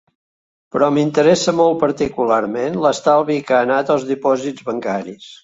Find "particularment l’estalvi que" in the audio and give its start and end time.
1.83-3.59